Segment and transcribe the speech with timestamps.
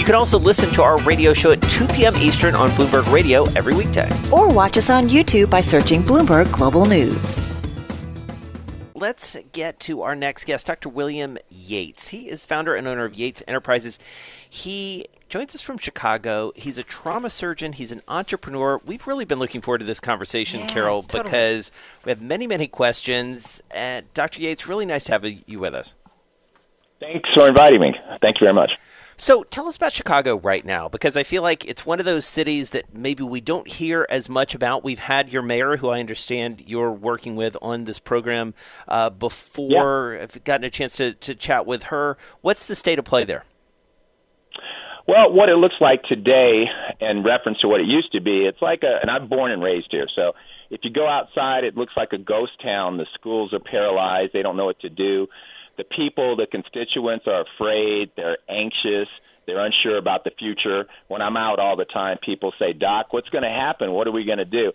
[0.00, 2.16] You can also listen to our radio show at 2 p.m.
[2.16, 4.10] Eastern on Bloomberg Radio every weekday.
[4.32, 7.38] Or watch us on YouTube by searching Bloomberg Global News.
[8.94, 10.88] Let's get to our next guest, Dr.
[10.88, 12.08] William Yates.
[12.08, 13.98] He is founder and owner of Yates Enterprises.
[14.48, 16.52] He joins us from Chicago.
[16.56, 18.80] He's a trauma surgeon, he's an entrepreneur.
[18.86, 21.24] We've really been looking forward to this conversation, yeah, Carol, totally.
[21.24, 21.70] because
[22.06, 23.62] we have many, many questions.
[23.70, 24.40] And Dr.
[24.40, 25.94] Yates, really nice to have you with us.
[27.00, 27.94] Thanks for inviting me.
[28.22, 28.78] Thank you very much.
[29.20, 32.24] So tell us about Chicago right now, because I feel like it's one of those
[32.24, 34.82] cities that maybe we don't hear as much about.
[34.82, 38.54] We've had your mayor, who I understand you're working with on this program
[38.88, 40.14] uh, before.
[40.14, 40.22] Yeah.
[40.22, 42.16] I've gotten a chance to, to chat with her.
[42.40, 43.44] What's the state of play there?
[45.06, 46.64] Well, what it looks like today,
[47.00, 49.62] in reference to what it used to be, it's like a, and I'm born and
[49.62, 50.32] raised here, so
[50.70, 52.96] if you go outside, it looks like a ghost town.
[52.96, 55.26] The schools are paralyzed, they don't know what to do.
[55.80, 59.08] The people, the constituents are afraid, they're anxious,
[59.46, 60.84] they're unsure about the future.
[61.08, 63.92] When I'm out all the time, people say, Doc, what's going to happen?
[63.92, 64.72] What are we going to do?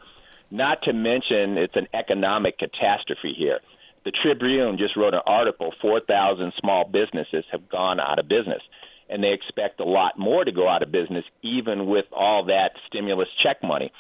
[0.50, 3.60] Not to mention, it's an economic catastrophe here.
[4.04, 8.64] The Tribune just wrote an article 4,000 small businesses have gone out of business
[9.08, 12.72] and they expect a lot more to go out of business, even with all that
[12.88, 13.92] stimulus check money.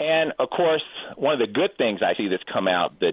[0.00, 0.82] And of course,
[1.16, 3.12] one of the good things I see that's come out, the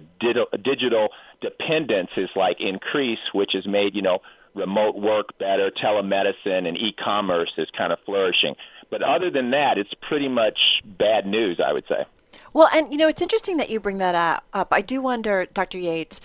[0.64, 1.08] digital
[1.42, 4.20] dependence is like increase, which has made you know
[4.54, 8.54] remote work better, telemedicine and e-commerce is kind of flourishing.
[8.90, 12.06] But other than that, it's pretty much bad news, I would say.
[12.54, 14.68] Well, and you know, it's interesting that you bring that up.
[14.72, 15.76] I do wonder, Dr.
[15.76, 16.22] Yates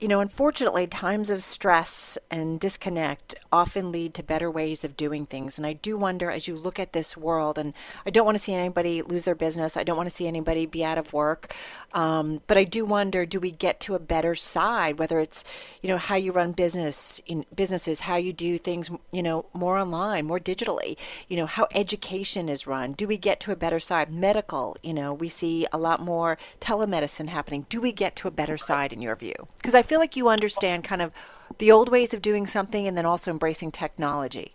[0.00, 5.24] you know, unfortunately, times of stress and disconnect often lead to better ways of doing
[5.24, 5.58] things.
[5.58, 7.72] And I do wonder as you look at this world, and
[8.04, 10.66] I don't want to see anybody lose their business, I don't want to see anybody
[10.66, 11.54] be out of work.
[11.92, 15.44] Um, but I do wonder do we get to a better side, whether it's,
[15.82, 19.78] you know, how you run business in businesses, how you do things, you know, more
[19.78, 20.96] online, more digitally,
[21.28, 22.92] you know, how education is run.
[22.92, 24.12] Do we get to a better side?
[24.12, 27.66] Medical, you know, we see a lot more telemedicine happening.
[27.68, 29.34] Do we get to a better side in your view?
[29.56, 31.12] Because I feel like you understand kind of
[31.58, 34.54] the old ways of doing something and then also embracing technology.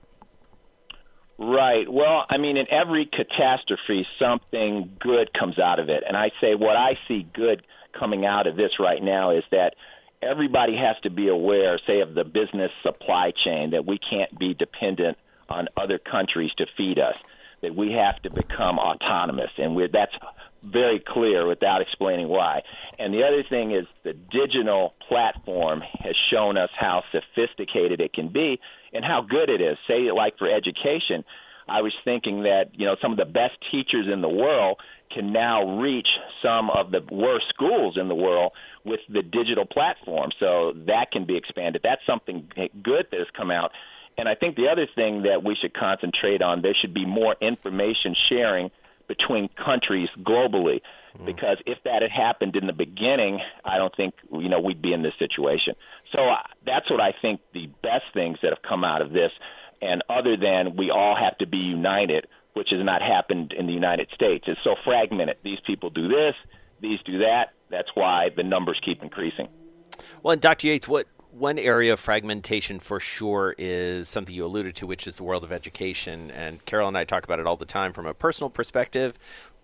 [1.40, 1.92] Right.
[1.92, 6.04] Well, I mean, in every catastrophe, something good comes out of it.
[6.08, 7.64] And I say what I see good
[7.98, 9.76] coming out of this right now is that
[10.22, 14.56] everybody has to be aware, say, of the business supply chain, that we can't be
[14.56, 15.18] dependent
[15.48, 17.18] on other countries to feed us,
[17.62, 19.52] that we have to become autonomous.
[19.58, 20.16] And we're, that's
[20.64, 22.64] very clear without explaining why.
[22.98, 28.30] And the other thing is the digital platform has shown us how sophisticated it can
[28.30, 28.60] be
[28.94, 29.78] and how good it is.
[29.88, 31.24] Say, like for education,
[31.68, 34.78] I was thinking that you know some of the best teachers in the world
[35.14, 36.08] can now reach
[36.42, 38.52] some of the worst schools in the world
[38.84, 40.32] with the digital platform.
[40.40, 41.82] So that can be expanded.
[41.84, 42.50] That's something
[42.84, 43.72] good that has come out.
[44.18, 47.36] And I think the other thing that we should concentrate on, there should be more
[47.40, 48.72] information sharing
[49.08, 50.82] between countries globally.
[51.16, 51.26] Mm-hmm.
[51.26, 54.94] Because if that had happened in the beginning, I don't think you know we'd be
[54.94, 55.76] in this situation.
[56.12, 56.20] So
[56.78, 59.32] that's what I think the best things that have come out of this.
[59.82, 63.74] And other than we all have to be united, which has not happened in the
[63.74, 65.38] United States, it's so fragmented.
[65.44, 66.36] These people do this,
[66.80, 67.54] these do that.
[67.70, 69.48] That's why the numbers keep increasing.
[70.22, 70.68] Well, and Dr.
[70.68, 75.16] Yates, what one area of fragmentation for sure is something you alluded to, which is
[75.16, 76.30] the world of education.
[76.32, 79.18] And Carol and I talk about it all the time from a personal perspective.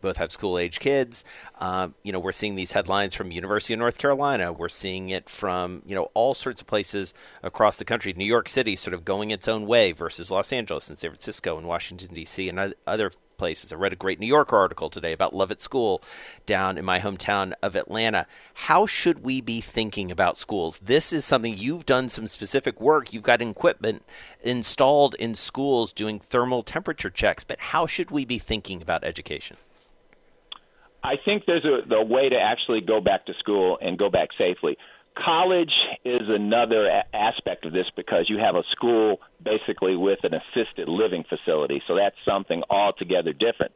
[0.03, 1.24] Both have school age kids.
[1.59, 4.52] Um, you know, we're seeing these headlines from University of North Carolina.
[4.52, 8.13] We're seeing it from you know all sorts of places across the country.
[8.13, 11.58] New York City sort of going its own way versus Los Angeles and San Francisco
[11.58, 12.50] and Washington D.C.
[12.50, 13.74] and other places.
[13.74, 16.01] I read a great New Yorker article today about Lovett School
[16.45, 18.28] down in my hometown of Atlanta.
[18.54, 20.80] How should we be thinking about schools?
[20.80, 23.13] This is something you've done some specific work.
[23.13, 24.04] You've got equipment
[24.42, 29.57] installed in schools doing thermal temperature checks, but how should we be thinking about education?
[31.04, 34.30] I think there's a, a way to actually go back to school and go back
[34.38, 34.78] safely.
[35.16, 35.74] College
[36.06, 40.88] is another a- aspect of this because you have a school basically with an assisted
[40.88, 43.74] living facility, so that's something altogether different.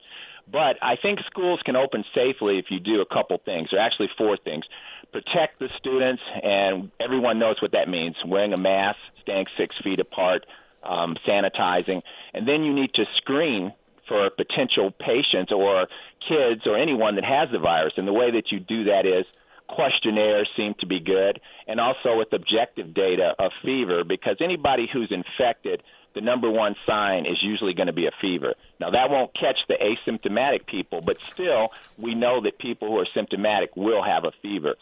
[0.50, 4.10] But I think schools can open safely if you do a couple things, or actually
[4.18, 4.66] four things.
[5.12, 10.00] Protect the students, and everyone knows what that means wearing a mask, staying six feet
[10.00, 10.46] apart,
[10.84, 12.02] um, sanitizing.
[12.34, 13.74] And then you need to screen
[14.08, 15.88] for potential patients or
[16.28, 17.94] kids or anyone that has the virus.
[17.98, 19.26] And the way that you do that is
[19.68, 25.12] questionnaires seem to be good, and also with objective data of fever, because anybody who's
[25.12, 25.84] infected,
[26.16, 28.54] the number one sign is usually going to be a fever.
[28.80, 33.08] Now, that won't catch the asymptomatic people, but still, we know that people who are
[33.14, 34.76] symptomatic will have a fever.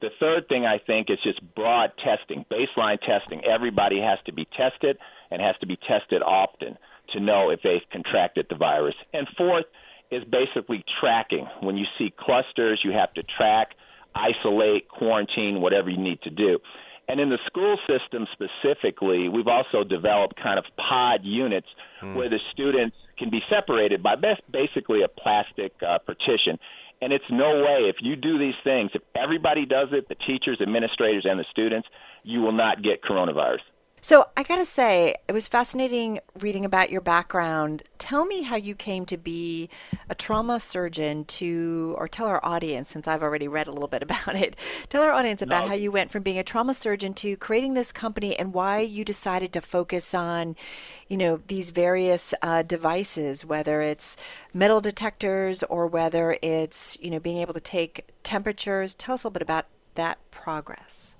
[0.00, 3.44] The third thing I think is just broad testing, baseline testing.
[3.44, 4.98] Everybody has to be tested
[5.30, 6.76] and has to be tested often
[7.10, 8.94] to know if they've contracted the virus.
[9.12, 9.66] And fourth
[10.10, 11.46] is basically tracking.
[11.60, 13.74] When you see clusters, you have to track
[14.14, 16.58] isolate, quarantine, whatever you need to do.
[17.08, 21.66] And in the school system specifically, we've also developed kind of pod units
[22.00, 22.14] mm.
[22.14, 24.14] where the students can be separated by
[24.50, 26.58] basically a plastic uh, partition.
[27.00, 30.58] And it's no way, if you do these things, if everybody does it, the teachers,
[30.60, 31.88] administrators, and the students,
[32.22, 33.58] you will not get coronavirus.
[34.04, 37.84] So I got to say, it was fascinating reading about your background.
[37.98, 39.70] Tell me how you came to be
[40.10, 44.02] a trauma surgeon to, or tell our audience, since I've already read a little bit
[44.08, 44.56] about it,
[44.88, 45.68] tell our audience about no.
[45.68, 49.04] how you went from being a trauma surgeon to creating this company and why you
[49.04, 50.56] decided to focus on,
[51.08, 54.16] you know, these various uh, devices, whether it's
[54.52, 58.96] metal detectors or whether it's, you know, being able to take temperatures.
[58.96, 61.16] Tell us a little bit about that progress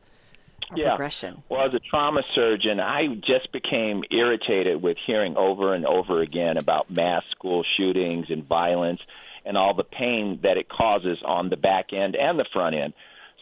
[0.76, 0.90] yeah.
[0.90, 1.42] progression?
[1.48, 6.56] Well, as a trauma surgeon, I just became irritated with hearing over and over again
[6.56, 9.00] about mass school shootings and violence
[9.44, 12.92] and all the pain that it causes on the back end and the front end.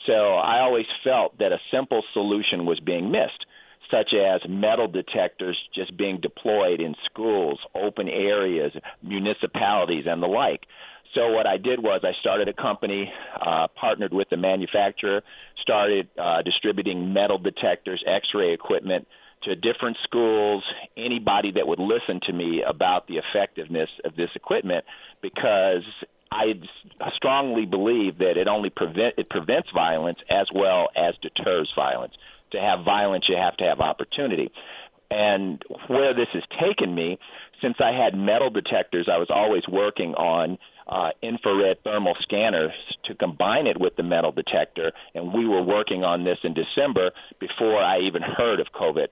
[0.07, 3.45] So I always felt that a simple solution was being missed,
[3.91, 8.73] such as metal detectors just being deployed in schools, open areas,
[9.03, 10.63] municipalities, and the like.
[11.15, 15.23] So what I did was I started a company, uh, partnered with the manufacturer,
[15.61, 19.09] started uh, distributing metal detectors, X-ray equipment
[19.43, 20.63] to different schools,
[20.97, 24.85] anybody that would listen to me about the effectiveness of this equipment,
[25.23, 25.83] because
[26.31, 26.61] I
[27.17, 32.15] strongly believe that it only prevent it prevents violence as well as deters violence.
[32.53, 34.53] To have violence, you have to have opportunity.
[35.11, 37.19] And where this has taken me,
[37.61, 40.59] since I had metal detectors, I was always working on
[40.91, 42.73] uh, infrared thermal scanners
[43.05, 47.13] to combine it with the metal detector, and we were working on this in December
[47.39, 49.07] before I even heard of COVID.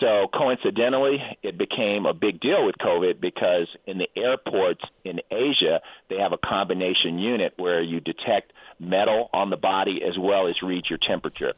[0.00, 5.80] So coincidentally, it became a big deal with COVID because in the airports in Asia,
[6.08, 10.62] they have a combination unit where you detect metal on the body as well as
[10.62, 11.54] read your temperature.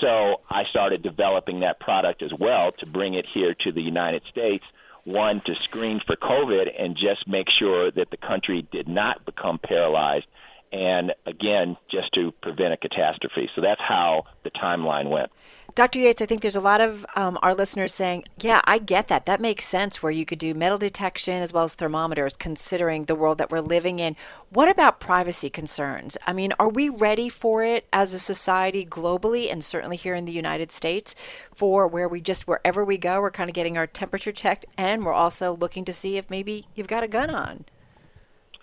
[0.00, 4.22] So I started developing that product as well to bring it here to the United
[4.30, 4.64] States
[5.04, 9.58] one to screen for COVID and just make sure that the country did not become
[9.58, 10.26] paralyzed,
[10.72, 13.48] and again, just to prevent a catastrophe.
[13.54, 15.30] So that's how the timeline went.
[15.74, 15.98] Dr.
[15.98, 19.26] Yates, I think there's a lot of um, our listeners saying, yeah, I get that.
[19.26, 23.16] That makes sense where you could do metal detection as well as thermometers, considering the
[23.16, 24.14] world that we're living in.
[24.50, 26.16] What about privacy concerns?
[26.28, 30.26] I mean, are we ready for it as a society globally and certainly here in
[30.26, 31.16] the United States
[31.52, 35.04] for where we just, wherever we go, we're kind of getting our temperature checked and
[35.04, 37.64] we're also looking to see if maybe you've got a gun on?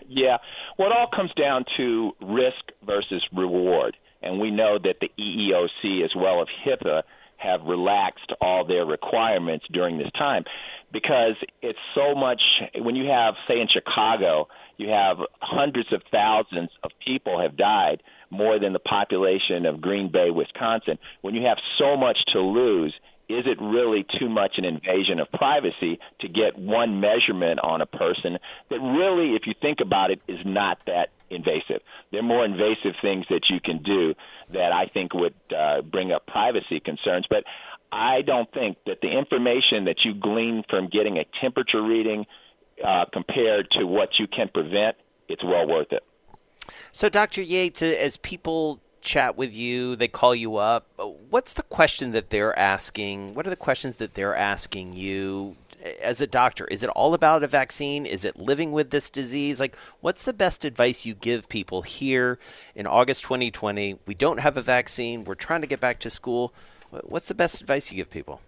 [0.07, 0.38] Yeah.
[0.77, 6.03] Well, it all comes down to risk versus reward and we know that the EEOC
[6.03, 7.03] as well as HIPAA
[7.38, 10.44] have relaxed all their requirements during this time.
[10.91, 12.41] Because it's so much
[12.75, 14.47] when you have say in Chicago
[14.77, 20.11] you have hundreds of thousands of people have died more than the population of Green
[20.11, 20.97] Bay Wisconsin.
[21.21, 22.94] When you have so much to lose
[23.30, 27.85] is it really too much an invasion of privacy to get one measurement on a
[27.85, 28.37] person
[28.69, 31.81] that really, if you think about it, is not that invasive?
[32.11, 34.14] There are more invasive things that you can do
[34.54, 37.26] that I think would uh, bring up privacy concerns.
[37.30, 37.44] But
[37.92, 42.26] I don't think that the information that you glean from getting a temperature reading
[42.83, 44.95] uh, compared to what you can prevent,
[45.28, 46.04] it's well worth it.
[46.92, 47.42] So, Dr.
[47.42, 50.88] Yates, as people chat with you, they call you up.
[51.30, 53.33] What's the question that they're asking?
[53.33, 55.56] What are the questions that they're asking you
[56.02, 56.66] as a doctor?
[56.66, 58.06] Is it all about a vaccine?
[58.06, 59.59] Is it living with this disease?
[59.59, 62.40] Like, what's the best advice you give people here
[62.76, 64.00] in August 2020?
[64.06, 65.23] We don't have a vaccine.
[65.23, 66.54] We're trying to get back to school.
[67.04, 68.42] What's the best advice you give people?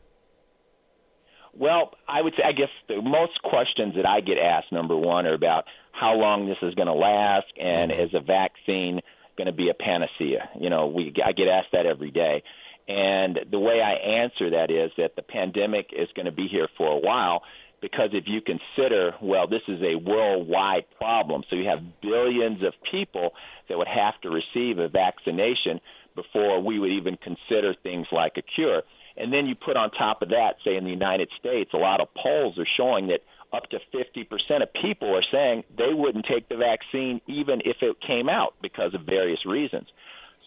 [1.54, 5.28] Well, I would say, I guess the most questions that I get asked, number one,
[5.28, 8.02] are about how long this is going to last and mm-hmm.
[8.02, 9.02] is a vaccine
[9.38, 10.50] going to be a panacea?
[10.60, 12.44] You know, we I get asked that every day.
[12.88, 16.68] And the way I answer that is that the pandemic is going to be here
[16.78, 17.44] for a while
[17.84, 22.74] because if you consider, well, this is a worldwide problem, so you have billions of
[22.90, 23.34] people
[23.68, 25.82] that would have to receive a vaccination
[26.16, 28.84] before we would even consider things like a cure.
[29.18, 32.00] And then you put on top of that, say in the United States, a lot
[32.00, 33.20] of polls are showing that
[33.52, 37.98] up to 50% of people are saying they wouldn't take the vaccine even if it
[38.02, 39.88] came out because of various reasons.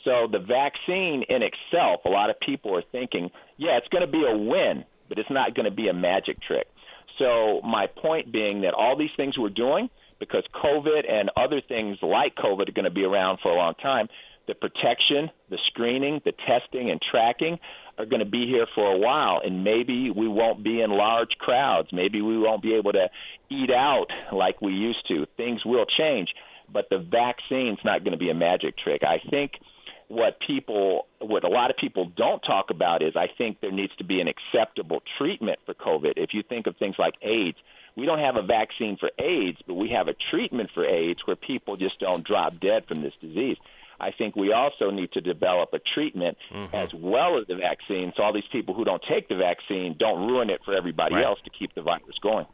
[0.07, 4.11] So the vaccine in itself, a lot of people are thinking, yeah, it's going to
[4.11, 6.69] be a win, but it's not going to be a magic trick.
[7.19, 11.99] So my point being that all these things we're doing, because COVID and other things
[12.03, 14.09] like COVID are going to be around for a long time,
[14.47, 17.59] the protection, the screening, the testing, and tracking
[17.99, 19.41] are going to be here for a while.
[19.45, 21.89] And maybe we won't be in large crowds.
[21.93, 23.11] Maybe we won't be able to
[23.51, 25.27] eat out like we used to.
[25.37, 26.29] Things will change.
[26.73, 29.03] But the vaccine's not going to be a magic trick.
[29.03, 29.53] I think
[30.09, 33.95] what people what a lot of people don't talk about is I think there needs
[33.97, 36.13] to be an acceptable treatment for COVID.
[36.17, 37.59] If you think of things like AIDS,
[37.97, 41.37] we don't have a vaccine for AIDS, but we have a treatment for AIDS where
[41.37, 43.57] people just don't drop dead from this disease.
[43.99, 46.75] I think we also need to develop a treatment mm-hmm.
[46.75, 50.29] as well as the vaccine so all these people who don't take the vaccine don't
[50.29, 51.25] ruin it for everybody right.
[51.25, 52.47] else to keep the virus going.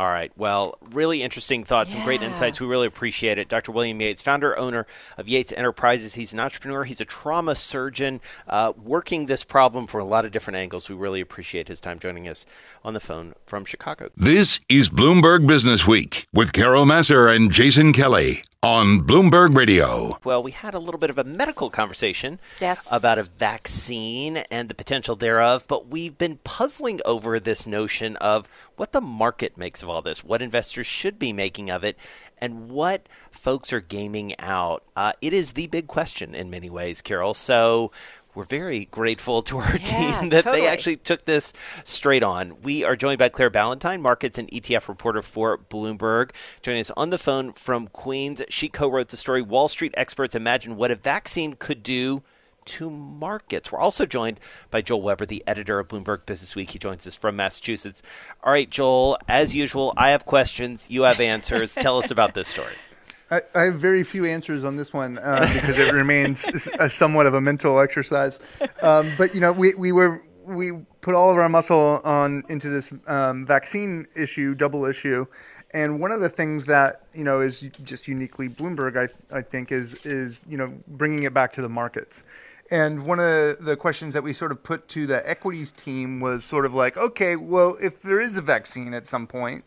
[0.00, 0.32] All right.
[0.34, 1.98] Well, really interesting thoughts, yeah.
[1.98, 2.58] some great insights.
[2.58, 3.50] We really appreciate it.
[3.50, 3.70] Dr.
[3.70, 4.86] William Yates, founder, owner
[5.18, 6.14] of Yates Enterprises.
[6.14, 10.32] He's an entrepreneur, he's a trauma surgeon, uh, working this problem from a lot of
[10.32, 10.88] different angles.
[10.88, 12.46] We really appreciate his time joining us
[12.82, 14.08] on the phone from Chicago.
[14.16, 20.18] This is Bloomberg Business Week with Carol Massar and Jason Kelly on Bloomberg Radio.
[20.22, 22.86] Well, we had a little bit of a medical conversation yes.
[22.92, 28.50] about a vaccine and the potential thereof, but we've been puzzling over this notion of
[28.76, 31.96] what the market makes of all this, what investors should be making of it,
[32.36, 34.84] and what folks are gaming out.
[34.94, 37.32] Uh, it is the big question in many ways, Carol.
[37.32, 37.92] So
[38.40, 40.62] we're very grateful to our yeah, team that totally.
[40.62, 41.52] they actually took this
[41.84, 42.62] straight on.
[42.62, 46.30] We are joined by Claire Ballentine, markets and ETF reporter for Bloomberg,
[46.62, 48.40] joining us on the phone from Queens.
[48.48, 52.22] She co-wrote the story "Wall Street Experts Imagine What a Vaccine Could Do."
[52.66, 53.72] To markets.
[53.72, 54.38] We're also joined
[54.70, 56.70] by Joel Weber, the editor of Bloomberg Business Week.
[56.70, 58.00] He joins us from Massachusetts.
[58.44, 61.74] All right, Joel, as usual, I have questions, you have answers.
[61.74, 62.74] Tell us about this story.
[63.30, 66.46] I, I, have very few answers on this one uh, because it remains
[66.78, 68.40] a, somewhat of a mental exercise.
[68.82, 72.68] Um, but you know, we, we were we put all of our muscle on into
[72.68, 75.26] this um, vaccine issue, double issue,
[75.72, 79.70] and one of the things that you know is just uniquely Bloomberg, I I think,
[79.70, 82.22] is is you know bringing it back to the markets.
[82.70, 86.44] And one of the questions that we sort of put to the equities team was
[86.44, 89.64] sort of like, okay, well, if there is a vaccine at some point,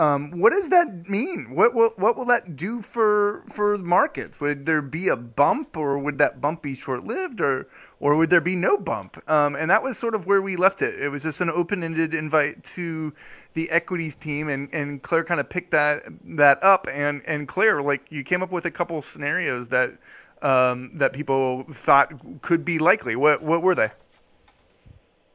[0.00, 1.54] um, what does that mean?
[1.54, 4.40] What will what will that do for for markets?
[4.40, 7.68] Would there be a bump, or would that bump be short lived, or
[8.00, 9.22] or would there be no bump?
[9.28, 10.98] Um, and that was sort of where we left it.
[10.98, 13.12] It was just an open ended invite to
[13.52, 16.86] the equities team, and, and Claire kind of picked that that up.
[16.90, 19.98] And and Claire, like you came up with a couple scenarios that
[20.40, 23.16] um, that people thought could be likely.
[23.16, 23.90] What what were they?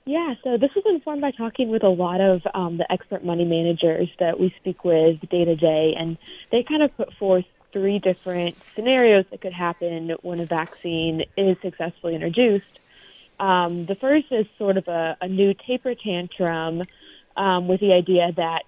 [0.08, 3.44] Yeah, so this was informed by talking with a lot of um, the expert money
[3.44, 6.20] managers that we speak with day to day, and
[6.52, 11.58] they kind of put forth three different scenarios that could happen when a vaccine is
[11.64, 12.80] successfully introduced.
[13.40, 16.84] Um, the first is sort of a, a new taper tantrum
[17.36, 18.64] um, with the idea that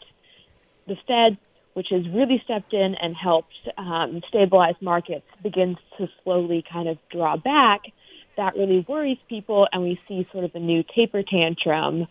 [0.87, 1.37] the Fed,
[1.73, 6.97] which has really stepped in and helped um, stabilize markets, begins to slowly kind of
[7.09, 7.91] draw back
[8.37, 12.07] that really worries people, and we see sort of a new taper tantrum,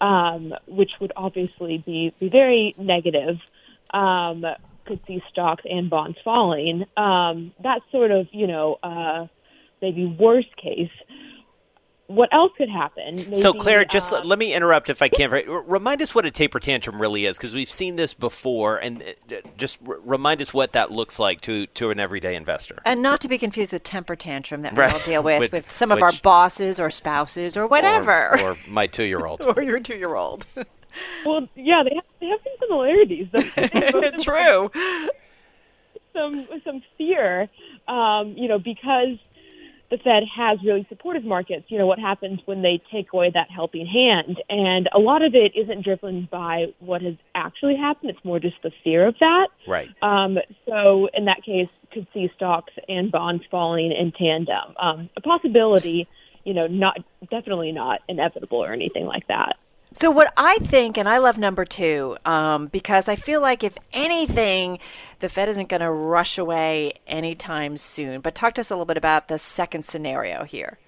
[0.00, 3.38] um, which would obviously be, be very negative.
[3.92, 4.44] Um,
[4.84, 6.84] could see stocks and bonds falling.
[6.96, 9.26] Um, that's sort of, you know, uh,
[9.80, 10.90] maybe worst case
[12.10, 13.14] what else could happen?
[13.14, 15.30] Maybe, so, Claire, just uh, let me interrupt if I can.
[15.30, 19.36] Remind us what a taper tantrum really is, because we've seen this before, and uh,
[19.56, 22.78] just remind us what that looks like to to an everyday investor.
[22.84, 25.70] And not to be confused with temper tantrum that we all deal with with, with
[25.70, 29.42] some which, of our bosses or spouses or whatever, or, or my two year old,
[29.56, 30.46] or your two year old.
[31.24, 33.28] well, yeah, they have, they have some similarities.
[34.24, 34.70] True.
[36.12, 37.48] Some some fear,
[37.86, 39.16] um, you know, because
[39.90, 41.64] the Fed has really supported markets.
[41.68, 44.40] You know, what happens when they take away that helping hand?
[44.48, 48.10] And a lot of it isn't driven by what has actually happened.
[48.10, 49.48] It's more just the fear of that.
[49.66, 49.88] Right.
[50.00, 54.76] Um, so in that case, could see stocks and bonds falling in tandem.
[54.78, 56.06] Um, a possibility,
[56.44, 56.98] you know, not
[57.30, 59.56] definitely not inevitable or anything like that.
[59.92, 63.76] So, what I think, and I love number two, um, because I feel like if
[63.92, 64.78] anything,
[65.18, 68.20] the Fed isn't going to rush away anytime soon.
[68.20, 70.78] But talk to us a little bit about the second scenario here.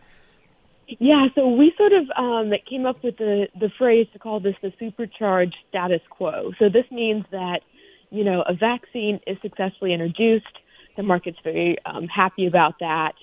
[1.01, 4.55] Yeah, so we sort of um, came up with the, the phrase to call this
[4.63, 6.53] the supercharged status quo.
[6.61, 7.63] So, this means that,
[8.11, 10.59] you know, a vaccine is successfully introduced,
[10.97, 13.15] the market's very um, happy about that,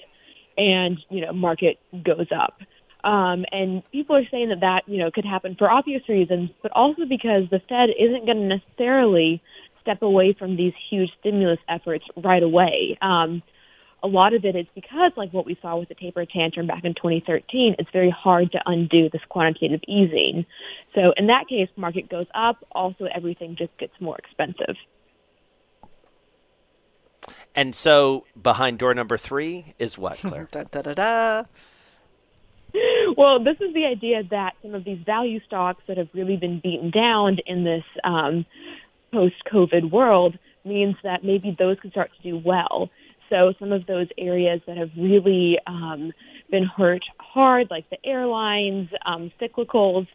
[0.58, 2.60] and, you know, market goes up.
[3.04, 6.72] Um, and people are saying that that you know could happen for obvious reasons, but
[6.74, 9.42] also because the Fed isn't going to necessarily
[9.82, 12.98] step away from these huge stimulus efforts right away.
[13.02, 13.42] Um,
[14.02, 16.86] a lot of it is because, like what we saw with the taper tantrum back
[16.86, 20.46] in 2013, it's very hard to undo this quantitative easing.
[20.96, 22.66] So in that case, market goes up.
[22.72, 24.76] Also, everything just gets more expensive.
[27.56, 30.48] And so behind door number three is what, Claire?
[30.52, 31.44] da, da, da, da.
[33.20, 36.62] Well, this is the idea that some of these value stocks that have really been
[36.62, 38.46] beaten down in this um,
[39.12, 42.90] post-COVID world means that maybe those could start to do well.
[43.30, 46.14] So some of those areas that have really um,
[46.50, 50.08] been hurt hard, like the airlines, um, cyclicals,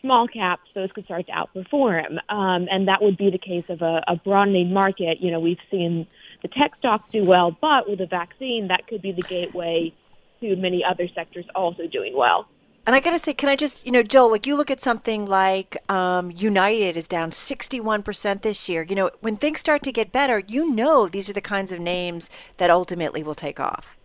[0.00, 2.18] small caps, those could start to outperform.
[2.28, 5.20] Um, and that would be the case of a, a broadening market.
[5.20, 6.06] You know, we've seen
[6.42, 9.92] the tech stocks do well, but with a vaccine, that could be the gateway
[10.40, 12.48] to many other sectors also doing well.
[12.86, 15.26] And I gotta say, can I just, you know, Joel, like you look at something
[15.26, 18.82] like um, United is down 61% this year.
[18.82, 21.80] You know, when things start to get better, you know these are the kinds of
[21.80, 23.98] names that ultimately will take off.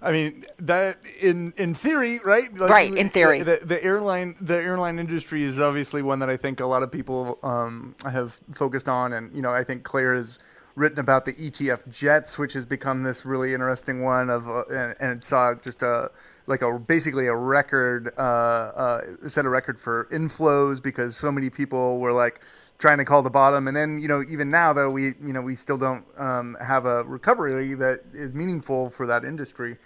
[0.00, 2.54] I mean that in in theory, right?
[2.54, 3.42] Like, right, in theory.
[3.42, 6.92] The, the, airline the airline industry is obviously one that I think a lot of
[6.92, 10.38] people um, have focused on, and you know I think Claire has
[10.78, 14.94] written about the ETF jets, which has become this really interesting one of, uh, and,
[15.00, 16.10] and saw just a
[16.46, 21.50] like a basically a record uh, uh, set a record for inflows because so many
[21.50, 22.40] people were like
[22.78, 23.68] trying to call the bottom.
[23.68, 26.86] And then you know even now though we you know we still don't um, have
[26.86, 29.76] a recovery that is meaningful for that industry.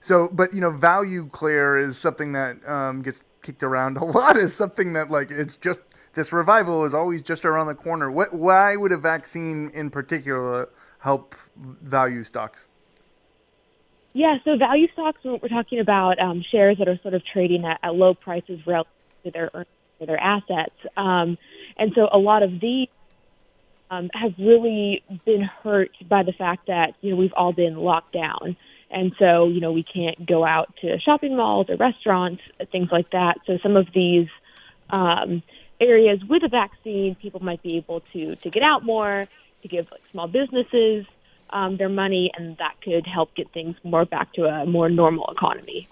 [0.00, 4.36] So but you know value Claire is something that um, gets kicked around a lot.
[4.36, 5.80] As something that like it's just
[6.14, 10.68] this revival is always just around the corner what why would a vaccine in particular
[10.98, 12.66] help value stocks
[14.14, 17.80] yeah, so value stocks, we're talking about um, shares that are sort of trading at,
[17.82, 18.92] at low prices relative
[19.24, 19.50] to their
[20.06, 20.74] their assets.
[20.96, 21.38] Um,
[21.76, 22.88] and so a lot of these
[23.90, 28.12] um, have really been hurt by the fact that, you know, we've all been locked
[28.12, 28.56] down.
[28.90, 33.10] And so, you know, we can't go out to shopping malls or restaurants, things like
[33.10, 33.38] that.
[33.46, 34.28] So some of these
[34.90, 35.42] um,
[35.80, 39.26] areas with a vaccine, people might be able to, to get out more,
[39.62, 41.06] to give like small businesses
[41.50, 45.26] um, their money, and that could help get things more back to a more normal
[45.30, 45.88] economy.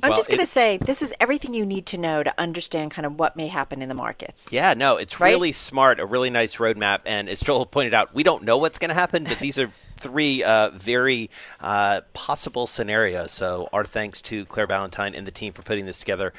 [0.00, 2.92] I'm well, just going to say this is everything you need to know to understand
[2.92, 4.48] kind of what may happen in the markets.
[4.52, 5.30] Yeah, no, it's right?
[5.30, 7.00] really smart, a really nice roadmap.
[7.04, 9.72] And as Joel pointed out, we don't know what's going to happen, but these are
[9.96, 13.32] three uh, very uh, possible scenarios.
[13.32, 16.32] So, our thanks to Claire Ballentine and the team for putting this together.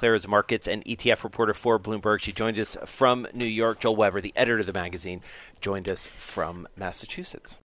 [0.00, 2.20] Claire is markets and ETF reporter for Bloomberg.
[2.20, 3.80] She joined us from New York.
[3.80, 5.20] Joel Weber, the editor of the magazine,
[5.60, 7.58] joined us from Massachusetts.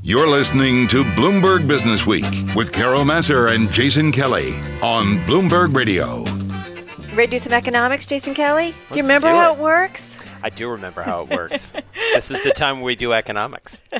[0.00, 2.24] You're listening to Bloomberg Business Week
[2.54, 4.52] with Carol Massar and Jason Kelly
[4.84, 6.22] on Bloomberg Radio.
[7.16, 8.66] Ready to do some economics, Jason Kelly?
[8.66, 10.20] Let's do you remember do how it works?
[10.44, 11.72] I do remember how it works.
[12.14, 13.82] this is the time we do economics.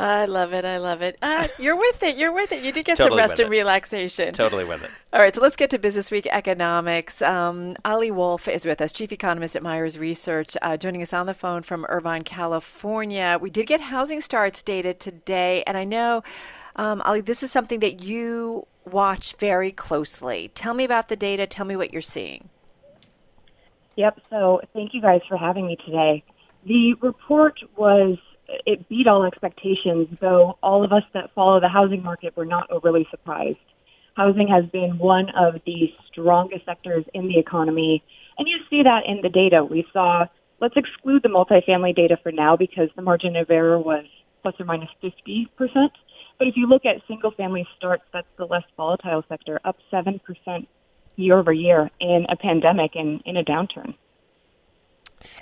[0.00, 0.64] I love it.
[0.64, 1.18] I love it.
[1.20, 2.16] Uh, you're with it.
[2.16, 2.64] You're with it.
[2.64, 3.50] You do get totally some rest and it.
[3.50, 4.32] relaxation.
[4.32, 4.90] Totally with it.
[5.12, 5.34] All right.
[5.34, 7.20] So let's get to Business Week economics.
[7.20, 11.26] Um, Ali Wolf is with us, chief economist at Meyers Research, uh, joining us on
[11.26, 13.36] the phone from Irvine, California.
[13.38, 16.22] We did get housing starts data today, and I know,
[16.76, 20.50] um, Ali, this is something that you watch very closely.
[20.54, 21.46] Tell me about the data.
[21.46, 22.48] Tell me what you're seeing.
[23.96, 24.20] Yep.
[24.30, 26.24] So thank you guys for having me today.
[26.64, 28.16] The report was
[28.66, 32.70] it beat all expectations, though all of us that follow the housing market were not
[32.70, 33.58] overly surprised.
[34.16, 38.02] Housing has been one of the strongest sectors in the economy,
[38.38, 39.64] and you see that in the data.
[39.64, 40.26] We saw,
[40.60, 44.04] let's exclude the multifamily data for now because the margin of error was
[44.42, 45.48] plus or minus 50%.
[46.38, 50.20] But if you look at single family starts, that's the less volatile sector, up 7%
[51.16, 53.94] year over year in a pandemic and in a downturn.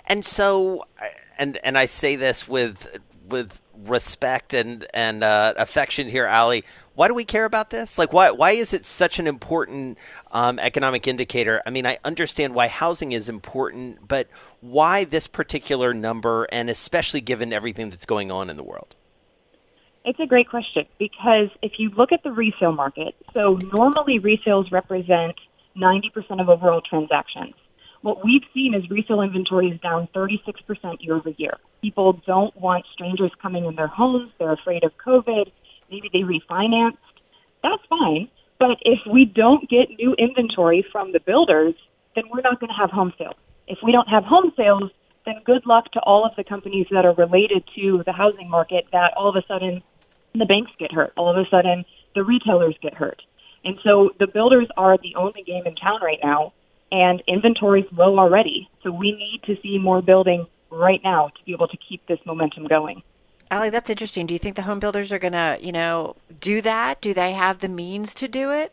[0.07, 0.85] And so,
[1.38, 2.98] and and I say this with
[3.29, 6.64] with respect and and uh, affection here, Ali.
[6.94, 7.96] Why do we care about this?
[7.96, 9.98] Like, why why is it such an important
[10.33, 11.62] um, economic indicator?
[11.64, 14.29] I mean, I understand why housing is important, but
[14.61, 18.96] why this particular number, and especially given everything that's going on in the world?
[20.05, 24.72] It's a great question because if you look at the resale market, so normally resales
[24.72, 25.37] represent
[25.77, 27.55] 90% of overall transactions
[28.02, 31.50] what we've seen is resale inventory is down 36% year over year.
[31.82, 34.30] People don't want strangers coming in their homes.
[34.38, 35.50] They're afraid of COVID.
[35.90, 36.98] Maybe they refinanced.
[37.62, 38.28] That's fine.
[38.58, 41.74] But if we don't get new inventory from the builders,
[42.14, 43.37] then we're not going to have home sales.
[43.66, 44.90] If we don't have home sales,
[45.24, 48.87] then good luck to all of the companies that are related to the housing market
[48.92, 49.82] that all of a sudden
[50.34, 51.12] the banks get hurt.
[51.16, 51.84] All of a sudden
[52.14, 53.22] the retailers get hurt.
[53.64, 56.52] And so the builders are the only game in town right now,
[56.90, 58.68] and inventory's low already.
[58.83, 62.18] So we need to see more building right now to be able to keep this
[62.24, 63.03] momentum going.
[63.51, 64.27] Ali, that's interesting.
[64.27, 67.01] Do you think the home builders are going to, you know, do that?
[67.01, 68.72] Do they have the means to do it?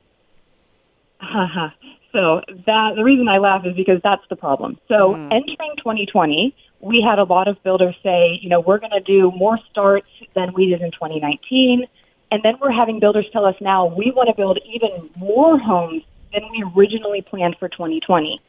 [2.11, 4.77] so that the reason I laugh is because that's the problem.
[4.87, 5.25] So mm.
[5.31, 9.31] entering 2020, we had a lot of builders say, you know, we're going to do
[9.31, 11.85] more starts than we did in 2019.
[12.31, 16.03] And then we're having builders tell us now we want to build even more homes
[16.35, 18.41] than we originally planned for 2020.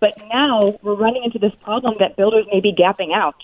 [0.00, 3.36] But now we're running into this problem that builders may be gapping out.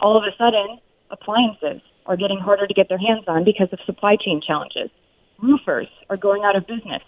[0.00, 0.78] All of a sudden,
[1.10, 4.90] appliances are getting harder to get their hands on because of supply chain challenges.
[5.38, 7.02] Roofers are going out of business.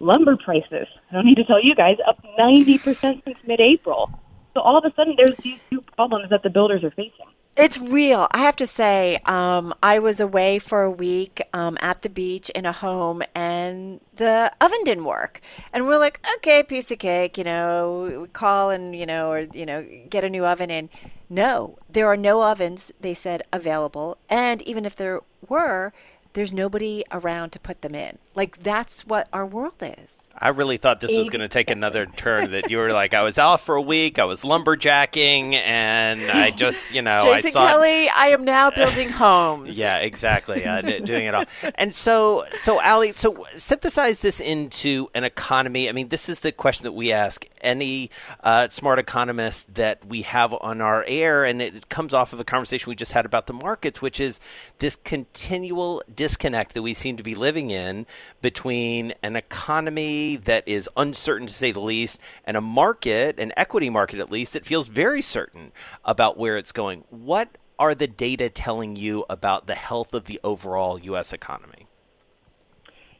[0.00, 4.10] Lumber prices, I don't need to tell you guys, up 90% since mid April.
[4.54, 7.26] So all of a sudden, there's these two problems that the builders are facing.
[7.60, 8.28] It's real.
[8.30, 12.50] I have to say, um, I was away for a week um, at the beach
[12.50, 15.40] in a home, and the oven didn't work.
[15.72, 19.40] And we're like, okay, piece of cake, you know, we call and you know, or
[19.40, 20.88] you know, get a new oven in.
[21.28, 22.92] No, there are no ovens.
[23.00, 25.92] They said available, and even if there were,
[26.32, 28.18] there's nobody around to put them in.
[28.34, 30.28] Like that's what our world is.
[30.38, 32.52] I really thought this was going to take another turn.
[32.52, 36.50] That you were like, I was off for a week, I was lumberjacking, and I
[36.50, 38.08] just, you know, Jason I saw Kelly.
[38.08, 39.76] I am now building homes.
[39.76, 41.44] yeah, exactly, uh, doing it all.
[41.74, 45.88] And so, so Ali, so synthesize this into an economy.
[45.88, 48.10] I mean, this is the question that we ask any
[48.42, 52.44] uh, smart economist that we have on our air, and it comes off of a
[52.44, 54.40] conversation we just had about the markets, which is
[54.78, 58.06] this continual disconnect that we seem to be living in
[58.42, 63.90] between an economy that is uncertain to say the least and a market, an equity
[63.90, 65.72] market at least, that feels very certain
[66.04, 67.04] about where it's going.
[67.10, 71.32] What are the data telling you about the health of the overall U.S.
[71.32, 71.86] economy?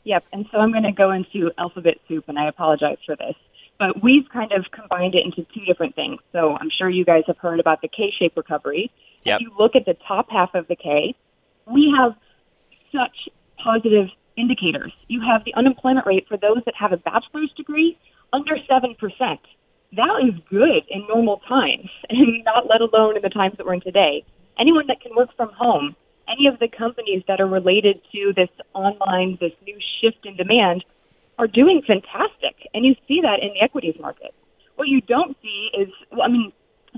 [0.04, 3.34] Yep, and so I'm going to go into alphabet soup, and I apologize for this.
[3.78, 6.20] But we've kind of combined it into two different things.
[6.32, 8.90] So I'm sure you guys have heard about the K shaped recovery.
[9.24, 9.40] Yep.
[9.40, 11.14] If you look at the top half of the K,
[11.66, 12.14] we have
[12.92, 14.92] such positive indicators.
[15.08, 17.98] You have the unemployment rate for those that have a bachelor's degree
[18.32, 18.96] under 7%.
[19.92, 23.74] That is good in normal times, and not let alone in the times that we're
[23.74, 24.24] in today.
[24.58, 25.96] Anyone that can work from home,
[26.28, 30.84] any of the companies that are related to this online, this new shift in demand,
[31.38, 32.68] are doing fantastic.
[32.74, 34.34] And you see that in the equities market.
[34.76, 36.52] What you don't see is, well, I mean,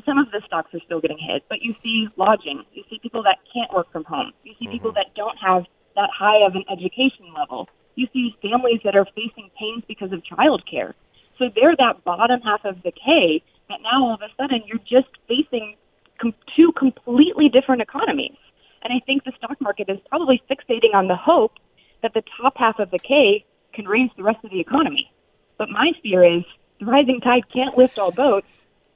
[0.05, 2.64] some of the stocks are still getting hit, but you see lodging.
[2.72, 4.33] You see people that can't work from home.
[4.44, 4.72] You see mm-hmm.
[4.72, 7.68] people that don't have that high of an education level.
[7.96, 10.94] You see families that are facing pains because of childcare.
[11.38, 14.79] So they're that bottom half of the K that now all of a sudden you're
[14.79, 15.76] just facing
[16.18, 18.37] com- two completely different economies.
[18.83, 21.55] And I think the stock market is probably fixating on the hope
[22.03, 25.11] that the top half of the K can raise the rest of the economy.
[25.59, 26.42] But my fear is
[26.78, 28.46] the rising tide can't lift all boats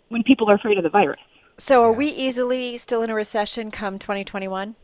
[0.08, 1.20] when people are afraid of the virus.
[1.56, 4.74] So are we easily still in a recession come 2021?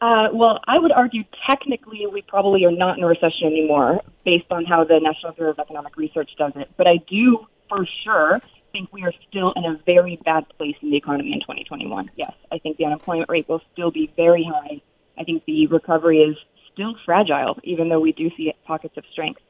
[0.00, 4.46] Uh, well, I would argue technically we probably are not in a recession anymore based
[4.50, 6.70] on how the National Bureau of Economic Research does it.
[6.76, 8.40] But I do for sure
[8.72, 12.10] think we are still in a very bad place in the economy in 2021.
[12.16, 14.82] Yes, I think the unemployment rate will still be very high.
[15.18, 16.36] I think the recovery is
[16.76, 19.40] still fragile, even though we do see pockets of strength.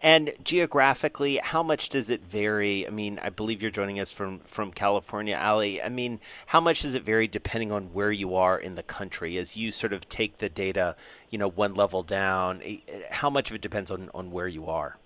[0.00, 2.86] And geographically, how much does it vary?
[2.86, 5.82] I mean, I believe you're joining us from, from California, Ali.
[5.82, 9.36] I mean, how much does it vary depending on where you are in the country?
[9.38, 10.94] As you sort of take the data,
[11.30, 12.76] you know, one level down, eh,
[13.10, 14.98] how much of it depends on, on where you are?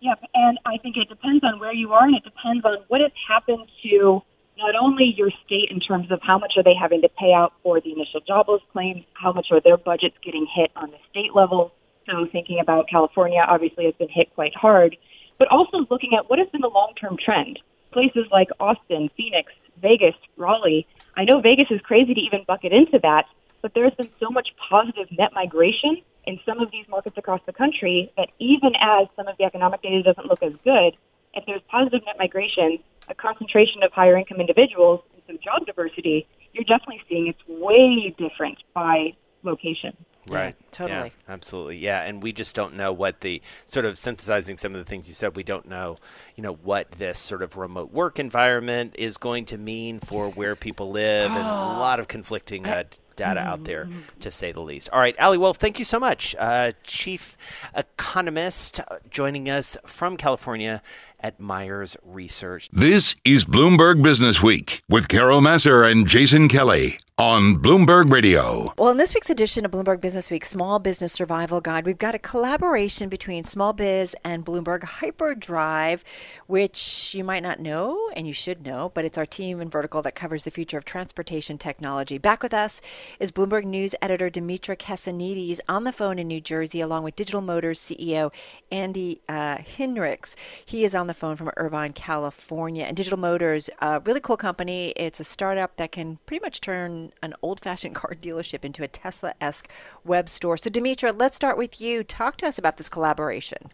[0.00, 3.02] Yep, and I think it depends on where you are, and it depends on what
[3.02, 4.22] has happened to
[4.56, 7.52] not only your state in terms of how much are they having to pay out
[7.62, 11.34] for the initial jobless claims, how much are their budgets getting hit on the state
[11.34, 11.72] level,
[12.06, 14.96] so thinking about California, obviously has been hit quite hard,
[15.38, 17.58] but also looking at what has been the long-term trend.
[17.92, 20.86] Places like Austin, Phoenix, Vegas, Raleigh.
[21.16, 23.26] I know Vegas is crazy to even bucket into that,
[23.62, 27.52] but there's been so much positive net migration in some of these markets across the
[27.52, 30.96] country that even as some of the economic data doesn't look as good,
[31.34, 36.26] if there's positive net migration, a concentration of higher income individuals, and some job diversity,
[36.52, 39.96] you're definitely seeing it's way different by location.
[40.26, 40.54] Right.
[40.56, 41.08] Yeah, totally.
[41.08, 41.78] Yeah, absolutely.
[41.78, 45.06] Yeah, and we just don't know what the sort of synthesizing some of the things
[45.06, 45.36] you said.
[45.36, 45.98] We don't know,
[46.36, 50.56] you know, what this sort of remote work environment is going to mean for where
[50.56, 51.42] people live, and a
[51.78, 52.84] lot of conflicting uh,
[53.16, 54.00] data out there, mm-hmm.
[54.20, 54.88] to say the least.
[54.90, 55.38] All right, Ali.
[55.38, 57.36] Well, thank you so much, uh, chief
[57.74, 60.82] economist, uh, joining us from California
[61.20, 62.68] at Meyers Research.
[62.70, 68.74] This is Bloomberg Business Week with Carol Massar and Jason Kelly on Bloomberg Radio.
[68.76, 72.16] Well, in this week's edition of Bloomberg Business Week Small Business Survival Guide, we've got
[72.16, 76.02] a collaboration between Small Biz and Bloomberg Hyperdrive,
[76.48, 80.02] which you might not know and you should know, but it's our team in vertical
[80.02, 82.18] that covers the future of transportation technology.
[82.18, 82.82] Back with us
[83.20, 87.40] is Bloomberg News editor Dimitra Kessenides on the phone in New Jersey, along with Digital
[87.40, 88.32] Motors CEO
[88.72, 90.34] Andy uh, Hinrichs.
[90.66, 92.82] He is on the phone from Irvine, California.
[92.82, 94.88] And Digital Motors, a really cool company.
[94.96, 98.88] It's a startup that can pretty much turn an old fashioned car dealership into a
[98.88, 99.68] Tesla esque
[100.04, 100.56] web store.
[100.56, 102.04] So, Dimitra, let's start with you.
[102.04, 103.70] Talk to us about this collaboration.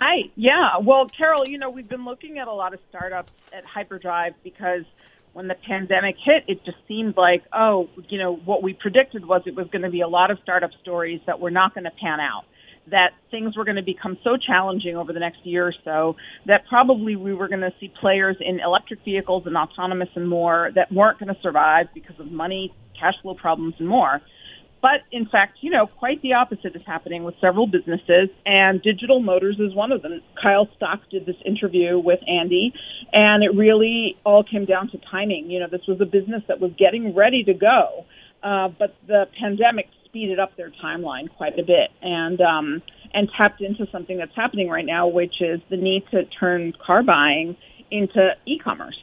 [0.00, 0.30] Hi.
[0.34, 0.78] Yeah.
[0.80, 4.82] Well, Carol, you know, we've been looking at a lot of startups at Hyperdrive because
[5.32, 9.42] when the pandemic hit, it just seemed like, oh, you know, what we predicted was
[9.46, 11.90] it was going to be a lot of startup stories that were not going to
[11.90, 12.44] pan out
[12.88, 16.16] that things were going to become so challenging over the next year or so
[16.46, 20.70] that probably we were going to see players in electric vehicles and autonomous and more
[20.74, 24.20] that weren't going to survive because of money, cash flow problems, and more.
[24.82, 29.20] But in fact, you know, quite the opposite is happening with several businesses, and Digital
[29.20, 30.20] Motors is one of them.
[30.42, 32.74] Kyle Stock did this interview with Andy,
[33.12, 35.52] and it really all came down to timing.
[35.52, 38.06] You know, this was a business that was getting ready to go,
[38.42, 42.82] uh, but the pandemic speeded up their timeline quite a bit and um,
[43.14, 47.02] and tapped into something that's happening right now, which is the need to turn car
[47.02, 47.56] buying
[47.90, 49.02] into e-commerce.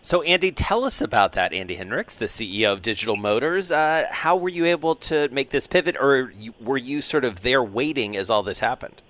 [0.00, 1.52] So, Andy, tell us about that.
[1.52, 3.72] Andy Hendricks, the CEO of Digital Motors.
[3.72, 7.62] Uh, how were you able to make this pivot, or were you sort of there
[7.62, 9.02] waiting as all this happened?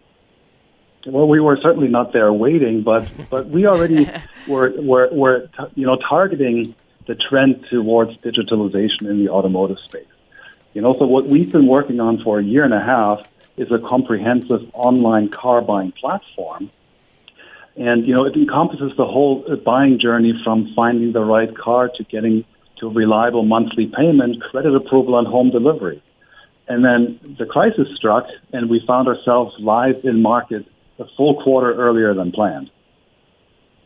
[1.05, 4.11] Well, we were certainly not there waiting, but but we already
[4.49, 6.75] were were, were you know targeting
[7.07, 10.07] the trend towards digitalization in the automotive space.
[10.73, 13.71] You know, so what we've been working on for a year and a half is
[13.73, 16.71] a comprehensive online car buying platform.
[17.77, 21.89] And, you know, it encompasses the whole uh, buying journey from finding the right car
[21.97, 22.45] to getting
[22.79, 26.03] to reliable monthly payment, credit approval, and home delivery.
[26.69, 30.67] And then the crisis struck, and we found ourselves live in market
[30.99, 32.71] a full quarter earlier than planned.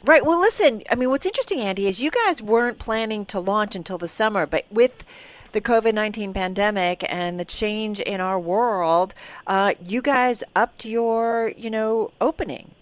[0.05, 0.25] Right.
[0.25, 3.97] Well, listen, I mean, what's interesting, Andy, is you guys weren't planning to launch until
[3.97, 5.05] the summer, but with
[5.55, 9.15] the COVID 19 pandemic and the change in our world,
[9.47, 12.73] uh, you guys upped your, you know, opening.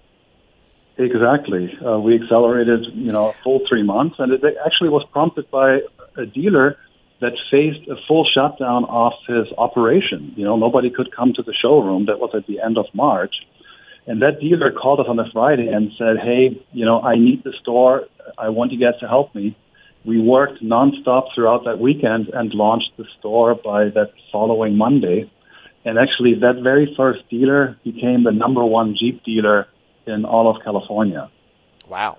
[0.97, 1.79] Exactly.
[1.85, 5.81] Uh, we accelerated, you know, a full three months, and it actually was prompted by
[6.17, 6.77] a dealer
[7.21, 10.33] that faced a full shutdown of his operation.
[10.37, 12.07] You know, nobody could come to the showroom.
[12.07, 13.35] That was at the end of March.
[14.07, 17.45] And that dealer called us on a Friday and said, Hey, you know, I need
[17.45, 18.07] the store.
[18.37, 19.57] I want you guys to help me
[20.05, 25.31] we worked nonstop throughout that weekend and launched the store by that following Monday.
[25.85, 29.67] And actually, that very first dealer became the number one Jeep dealer
[30.07, 31.31] in all of California.
[31.89, 32.19] Wow.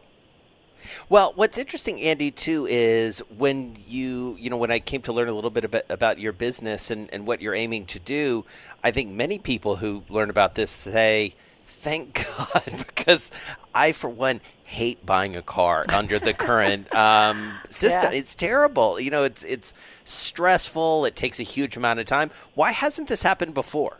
[1.10, 5.30] Well, what's interesting, Andy, too, is when you, you know, when I came to learn
[5.30, 8.46] a little bit about, about your business and, and what you're aiming to do,
[8.84, 13.32] I think many people who learn about this say, thank God, because
[13.74, 18.12] I, for one, hate buying a car under the current um, system.
[18.12, 18.20] Yeah.
[18.20, 19.00] It's terrible.
[19.00, 19.74] You know, it's it's
[20.04, 21.06] stressful.
[21.06, 22.32] It takes a huge amount of time.
[22.56, 23.98] Why hasn't this happened before?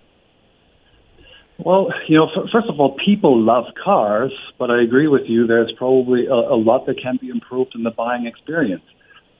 [1.60, 5.46] Well, you know, f- first of all, people love cars, but I agree with you.
[5.46, 8.84] There's probably a, a lot that can be improved in the buying experience.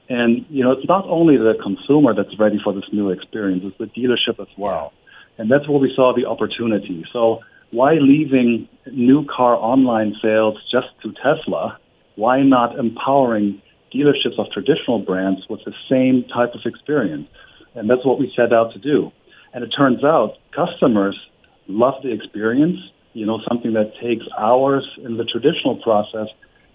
[0.08, 3.78] And, you know, it's not only the consumer that's ready for this new experience, it's
[3.78, 4.92] the dealership as well.
[5.38, 7.04] And that's where we saw the opportunity.
[7.12, 11.78] So why leaving new car online sales just to Tesla?
[12.16, 13.60] Why not empowering
[13.92, 17.28] dealerships of traditional brands with the same type of experience?
[17.74, 19.12] And that's what we set out to do.
[19.52, 21.18] And it turns out customers
[21.66, 22.78] love the experience.
[23.12, 26.28] You know, something that takes hours in the traditional process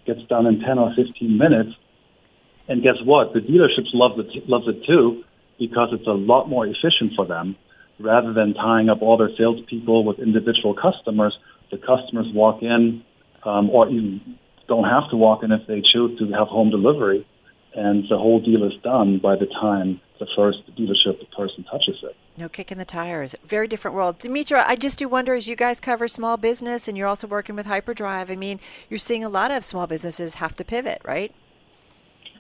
[0.06, 1.71] gets done in 10 or 15 minutes.
[2.67, 3.34] And guess what?
[3.34, 5.23] The dealerships love it, it too
[5.58, 7.56] because it's a lot more efficient for them
[8.00, 11.38] rather than tying up all their salespeople with individual customers,
[11.72, 13.04] the customers walk in,
[13.44, 17.28] um, or even don't have to walk in if they choose to have home delivery,
[17.74, 22.16] and the whole deal is done by the time the first dealership person touches it.
[22.38, 23.36] No kick in the tires.
[23.46, 24.20] Very different world.
[24.20, 27.56] Dimitra, I just do wonder as you guys cover small business and you're also working
[27.56, 28.60] with Hyperdrive, I mean,
[28.90, 31.34] you're seeing a lot of small businesses have to pivot, right?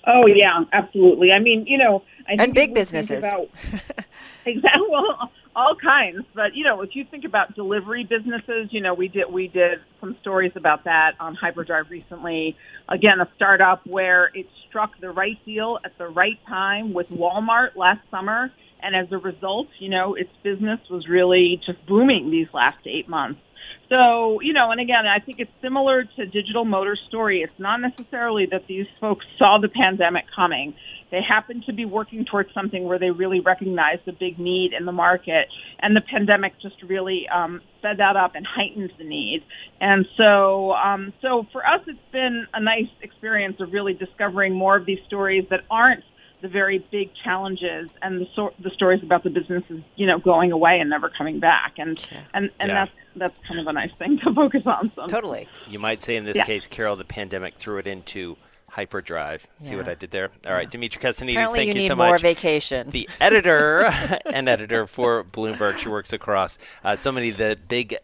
[0.05, 1.31] Oh, yeah, absolutely.
[1.31, 3.23] I mean, you know, I and big businesses.
[3.23, 3.49] About,
[4.45, 4.87] exactly.
[4.89, 6.25] Well, all kinds.
[6.33, 9.79] But you know, if you think about delivery businesses, you know, we did we did
[9.99, 12.55] some stories about that on Hyperdrive recently.
[12.87, 17.75] Again, a startup where it struck the right deal at the right time with Walmart
[17.75, 22.47] last summer, and as a result, you know, its business was really just booming these
[22.53, 23.41] last eight months.
[23.89, 27.41] So, you know, and again, I think it's similar to Digital Motors story.
[27.41, 30.75] It's not necessarily that these folks saw the pandemic coming
[31.11, 34.85] They happen to be working towards something where they really recognize the big need in
[34.85, 35.47] the market,
[35.79, 39.43] and the pandemic just really um, sped that up and heightened the need.
[39.81, 44.75] And so, um, so for us, it's been a nice experience of really discovering more
[44.75, 46.03] of these stories that aren't
[46.41, 50.51] the very big challenges and the so- the stories about the businesses, you know, going
[50.51, 52.23] away and never coming back, and yeah.
[52.33, 52.85] and and yeah.
[52.85, 54.91] that's that's kind of a nice thing to focus on.
[54.93, 55.07] So.
[55.07, 55.47] Totally.
[55.67, 56.43] You might say in this yeah.
[56.43, 58.37] case, Carol, the pandemic threw it into
[58.69, 59.47] hyperdrive.
[59.59, 60.29] See what I did there?
[60.45, 62.07] All right, Dimitra Kessenides, Apparently thank you, you so much.
[62.07, 62.89] more vacation.
[62.91, 63.85] The editor
[64.25, 65.77] and editor for Bloomberg.
[65.77, 67.95] She works across uh, so many of the big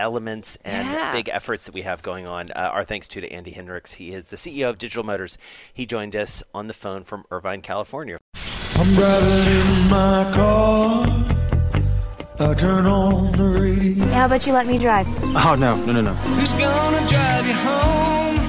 [0.00, 1.12] elements and yeah.
[1.12, 2.50] big efforts that we have going on.
[2.52, 3.94] Uh, our thanks to, to Andy Hinrichs.
[3.94, 5.38] He is the CEO of Digital Motors.
[5.72, 8.18] He joined us on the phone from Irvine, California.
[8.76, 11.06] I'm driving in my car.
[12.40, 14.06] I turn on the radio.
[14.06, 15.06] How about you let me drive?
[15.36, 16.14] Oh, no, no, no, no.
[16.14, 18.19] Who's gonna drive you home?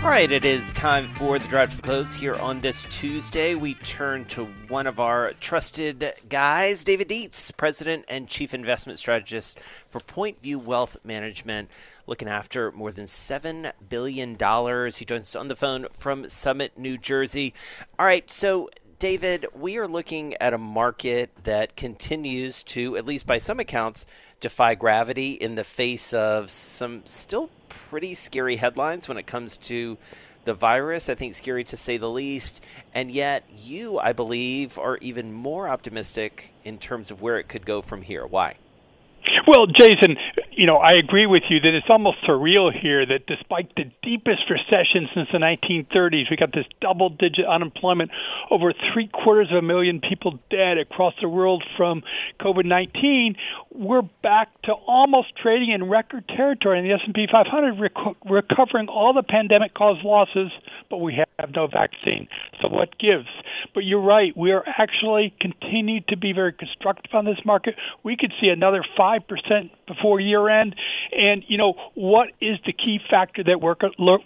[0.00, 2.14] All right, it is time for the drive to the close.
[2.14, 8.04] Here on this Tuesday, we turn to one of our trusted guys, David Dietze, President
[8.08, 11.68] and Chief Investment Strategist for Point View Wealth Management,
[12.06, 14.30] looking after more than $7 billion.
[14.30, 17.52] He joins us on the phone from Summit, New Jersey.
[17.98, 23.26] All right, so David, we are looking at a market that continues to, at least
[23.26, 24.06] by some accounts,
[24.40, 29.98] defy gravity in the face of some still pretty scary headlines when it comes to
[30.44, 31.08] the virus.
[31.08, 32.62] I think scary to say the least.
[32.94, 37.66] And yet, you, I believe, are even more optimistic in terms of where it could
[37.66, 38.26] go from here.
[38.26, 38.56] Why?
[39.46, 40.16] Well, Jason,
[40.52, 44.50] you know, I agree with you that it's almost surreal here that despite the deepest
[44.50, 48.10] recession since the 1930s, we got this double digit unemployment,
[48.50, 52.02] over three quarters of a million people dead across the world from
[52.40, 53.36] COVID 19.
[53.72, 59.12] We're back to almost trading in record territory in the S&P 500, rec- recovering all
[59.12, 60.50] the pandemic caused losses,
[60.90, 62.28] but we have no vaccine.
[62.60, 63.28] So what gives?
[63.74, 67.76] But you're right, we are actually continuing to be very constructive on this market.
[68.02, 70.74] We could see another 5% before year end.
[71.16, 73.76] And, you know, what is the key factor that we're,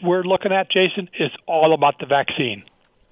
[0.02, 1.10] we're looking at, Jason?
[1.18, 2.64] Is all about the vaccine.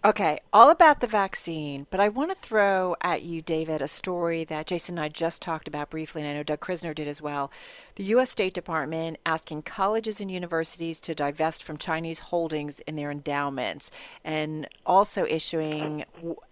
[0.02, 4.44] Okay, all about the vaccine, but I want to throw at you, David, a story
[4.44, 7.20] that Jason and I just talked about briefly, and I know Doug Krisner did as
[7.20, 7.52] well.
[7.96, 8.30] The U.S.
[8.30, 13.90] State Department asking colleges and universities to divest from Chinese holdings in their endowments,
[14.24, 16.06] and also issuing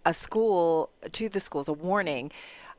[0.04, 2.30] a school to the schools a warning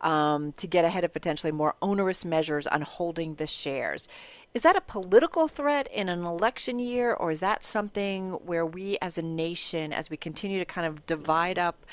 [0.01, 4.07] um, to get ahead of potentially more onerous measures on holding the shares.
[4.53, 8.97] Is that a political threat in an election year, or is that something where we
[9.01, 11.85] as a nation, as we continue to kind of divide up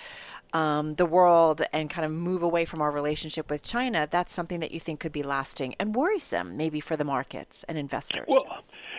[0.52, 4.60] um, the world and kind of move away from our relationship with China, that's something
[4.60, 8.24] that you think could be lasting and worrisome, maybe for the markets and investors?
[8.28, 8.44] Well,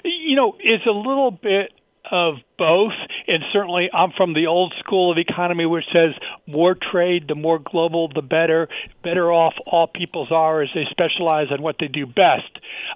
[0.04, 1.72] you know, it's a little bit
[2.12, 2.94] of both.
[3.28, 6.14] And certainly, I'm from the old school of economy, which says
[6.48, 8.70] more trade, the more global, the better.
[9.04, 12.48] Better off all peoples are as they specialize on what they do best.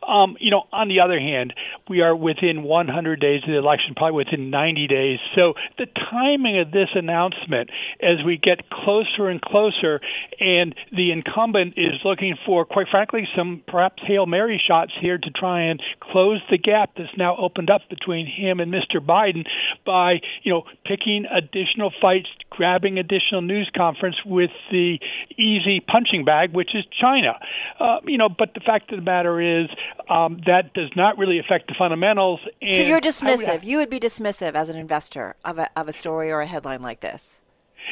[0.07, 1.53] Um, you know, on the other hand,
[1.89, 5.19] we are within 100 days of the election, probably within 90 days.
[5.35, 7.69] So the timing of this announcement,
[8.01, 9.99] as we get closer and closer,
[10.39, 15.29] and the incumbent is looking for, quite frankly, some perhaps hail mary shots here to
[15.29, 19.05] try and close the gap that's now opened up between him and Mr.
[19.05, 19.45] Biden
[19.85, 24.99] by you know picking additional fights, grabbing additional news conference with the
[25.37, 27.39] easy punching bag, which is China.
[27.79, 29.69] Uh, you know, but the fact of the matter is
[30.09, 32.39] um, that does not really affect the fundamentals.
[32.71, 33.59] so you're dismissive.
[33.59, 36.47] Would, you would be dismissive as an investor of a of a story or a
[36.47, 37.41] headline like this.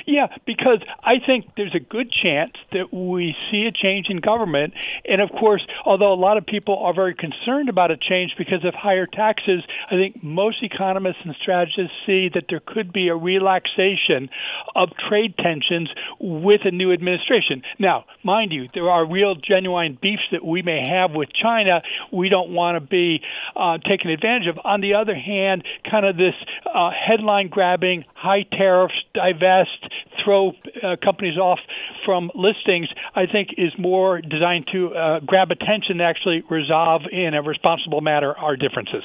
[0.05, 4.73] Yeah, because I think there's a good chance that we see a change in government.
[5.05, 8.63] And of course, although a lot of people are very concerned about a change because
[8.65, 13.15] of higher taxes, I think most economists and strategists see that there could be a
[13.15, 14.29] relaxation
[14.75, 15.89] of trade tensions
[16.19, 17.63] with a new administration.
[17.77, 21.81] Now, mind you, there are real, genuine beefs that we may have with China.
[22.11, 23.21] We don't want to be
[23.55, 24.59] uh, taken advantage of.
[24.63, 26.35] On the other hand, kind of this
[26.65, 29.88] uh, headline grabbing, high tariffs, divest,
[30.23, 30.49] throw
[30.83, 31.59] uh, companies off
[32.05, 37.33] from listings, I think is more designed to uh, grab attention and actually resolve in
[37.33, 39.03] a responsible manner our differences.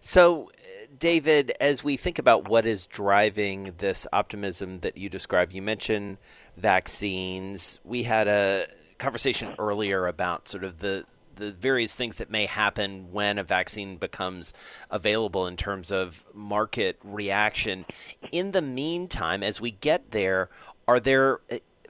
[0.00, 0.50] So,
[0.98, 6.18] David, as we think about what is driving this optimism that you described, you mentioned
[6.56, 7.80] vaccines.
[7.84, 8.66] We had a
[8.98, 11.04] conversation earlier about sort of the
[11.36, 14.52] the various things that may happen when a vaccine becomes
[14.90, 17.84] available in terms of market reaction.
[18.30, 20.48] In the meantime, as we get there,
[20.86, 21.40] are there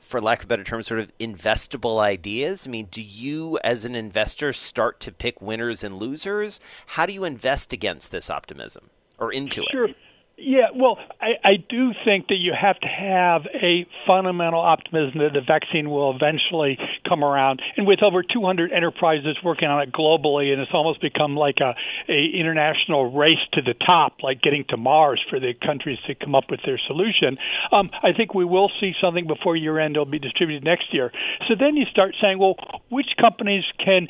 [0.01, 2.67] for lack of better term, sort of investable ideas?
[2.67, 6.61] I mean, do you, as an investor, start to pick winners and losers?
[6.87, 9.89] How do you invest against this optimism or into sure.
[9.89, 9.97] it?
[10.45, 15.35] Yeah, well, I, I do think that you have to have a fundamental optimism that
[15.35, 16.79] the vaccine will eventually
[17.09, 17.63] come around.
[17.77, 21.77] And with over 200 enterprises working on it globally, and it's almost become like a,
[22.09, 26.35] a international race to the top, like getting to Mars for the countries to come
[26.35, 27.39] up with their solution.
[27.71, 29.95] Um, I think we will see something before year end.
[29.95, 31.13] It'll be distributed next year.
[31.47, 32.57] So then you start saying, well,
[32.89, 34.09] which companies can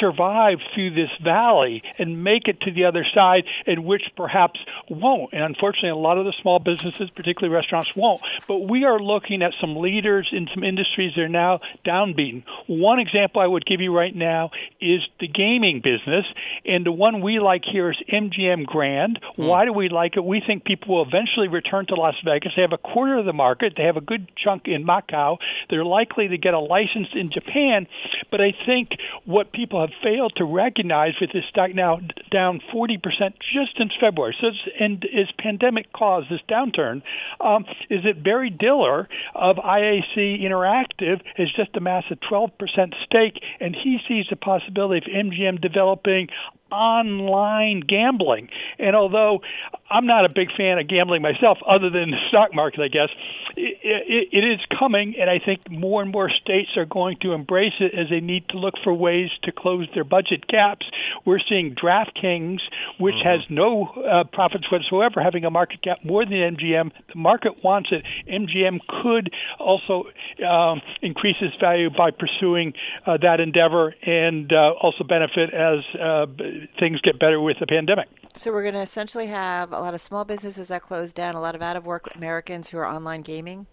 [0.00, 4.58] survive through this valley and make it to the other side, and which perhaps
[4.90, 5.32] won't?
[5.32, 8.22] And unfortunately, unfortunately, a lot of the small businesses, particularly restaurants, won't.
[8.46, 12.42] But we are looking at some leaders in some industries that are now downbeaten.
[12.66, 14.50] One example I would give you right now
[14.80, 16.24] is the gaming business,
[16.64, 19.18] and the one we like here is MGM Grand.
[19.36, 19.44] Hmm.
[19.44, 20.24] Why do we like it?
[20.24, 22.52] We think people will eventually return to Las Vegas.
[22.56, 23.74] They have a quarter of the market.
[23.76, 25.36] They have a good chunk in Macau.
[25.68, 27.86] They're likely to get a license in Japan.
[28.30, 28.90] But I think
[29.26, 32.00] what people have failed to recognize with this stock now
[32.30, 33.02] down 40%
[33.52, 35.57] just since February, so it's, and is pandemic
[35.92, 37.02] caused this downturn,
[37.40, 42.50] um, is that Barry Diller of IAC Interactive has just amassed a 12%
[43.04, 46.28] stake, and he sees the possibility of MGM developing
[46.70, 48.48] online gambling.
[48.78, 49.40] And although
[49.90, 53.08] I'm not a big fan of gambling myself, other than the stock market, I guess,
[53.56, 57.32] it, it, it is coming, and I think more and more states are going to
[57.32, 60.86] embrace it as they need to look for ways to close their budget gaps.
[61.24, 62.60] We're seeing DraftKings,
[62.98, 63.28] which mm-hmm.
[63.28, 66.92] has no uh, profits whatsoever, having a market cap more than MGM.
[67.12, 68.04] The market wants it.
[68.30, 70.04] MGM could also
[70.46, 72.74] um, increase its value by pursuing
[73.06, 76.26] uh, that endeavor and uh, also benefit as uh,
[76.78, 78.08] things get better with the pandemic.
[78.34, 81.40] So we're going to essentially have a lot of small businesses that close down, a
[81.40, 83.66] lot of out of work Americans who are online gaming.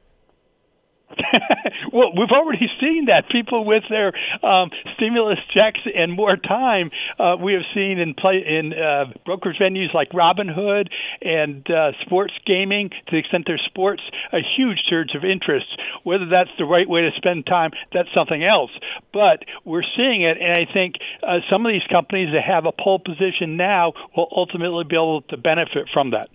[1.94, 4.12] well, we've already seen that people with their
[4.44, 9.58] um, stimulus checks and more time, uh, we have seen in play in uh, brokers
[9.62, 10.90] venues like Robinhood
[11.22, 12.90] and uh, sports gaming.
[12.90, 14.02] To the extent there's sports,
[14.34, 15.68] a huge surge of interest.
[16.04, 18.72] Whether that's the right way to spend time, that's something else.
[19.14, 22.72] But we're seeing it, and I think uh, some of these companies that have a
[22.72, 26.30] pole position now will ultimately be able to benefit from that.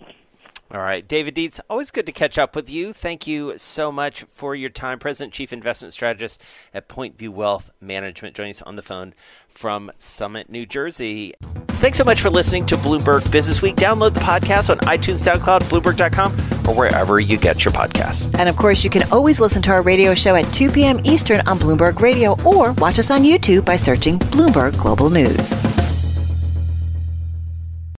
[0.73, 2.93] All right, David Dietze, always good to catch up with you.
[2.93, 4.99] Thank you so much for your time.
[4.99, 6.41] President, Chief Investment Strategist
[6.73, 9.13] at Point View Wealth Management, joining us on the phone
[9.49, 11.33] from Summit, New Jersey.
[11.81, 13.75] Thanks so much for listening to Bloomberg Business Week.
[13.75, 16.31] Download the podcast on iTunes, SoundCloud, Bloomberg.com,
[16.69, 18.33] or wherever you get your podcasts.
[18.39, 21.01] And of course, you can always listen to our radio show at 2 p.m.
[21.03, 25.59] Eastern on Bloomberg Radio or watch us on YouTube by searching Bloomberg Global News.